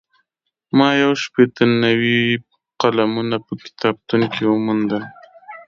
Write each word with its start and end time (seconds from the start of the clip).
ما 0.77 0.89
یو 1.01 1.11
شپېته 1.23 1.63
نوي 1.83 2.21
قلمونه 2.81 3.37
په 3.45 3.53
کتابتون 3.63 4.21
کې 4.33 4.43
وموندل. 4.47 5.03